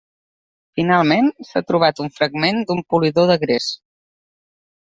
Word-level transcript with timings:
Finalment, 0.79 1.29
s’ha 1.49 1.63
trobat 1.73 2.03
un 2.05 2.11
fragment 2.17 2.65
d’un 2.71 2.81
polidor 2.95 3.33
de 3.33 3.37
gres. 3.47 3.69